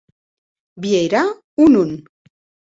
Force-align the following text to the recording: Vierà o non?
Vierà 0.85 1.21
o 1.67 1.69
non? 1.75 1.93